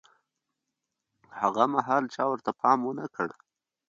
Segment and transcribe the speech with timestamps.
[1.39, 3.29] هاغه مهال چا ورته پام ونه کړ.